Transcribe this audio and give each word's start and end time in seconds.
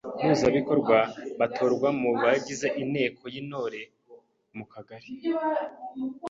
Mpuzabikorwa 0.19 0.97
batorwa 1.39 1.89
mu 2.01 2.11
bagize 2.21 2.67
Inteko 2.81 3.23
y’Intore 3.33 3.81
mu 4.55 4.65
Kagari. 4.71 5.11